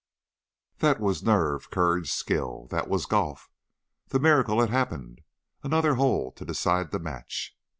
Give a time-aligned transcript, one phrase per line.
[0.79, 2.65] That was nerve, courage, skill!
[2.71, 3.51] That was golf!
[4.07, 5.21] The miracle had happened!
[5.61, 7.55] Another hole to decide the match.